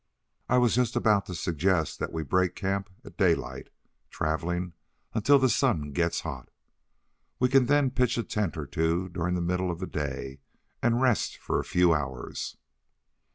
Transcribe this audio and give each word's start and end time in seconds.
"I 0.49 0.57
was 0.57 0.73
just 0.73 0.95
about 0.95 1.27
to 1.27 1.35
suggest 1.35 1.99
that 1.99 2.11
we 2.11 2.23
break 2.23 2.55
camp 2.55 2.89
at 3.05 3.17
daylight, 3.19 3.69
traveling 4.09 4.73
until 5.13 5.37
the 5.37 5.47
sun 5.47 5.91
gets 5.91 6.21
hot. 6.21 6.49
We 7.37 7.49
can 7.49 7.67
then 7.67 7.91
pitch 7.91 8.17
a 8.17 8.23
tent 8.23 8.57
or 8.57 8.65
two 8.65 9.09
during 9.09 9.35
the 9.35 9.41
middle 9.41 9.69
of 9.69 9.77
the 9.79 9.85
day, 9.85 10.39
and 10.81 11.03
rest 11.03 11.37
for 11.37 11.59
a 11.59 11.63
few 11.63 11.93
hours." 11.93 12.57